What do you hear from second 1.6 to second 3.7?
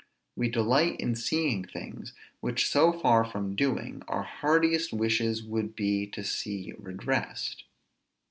things, which so far from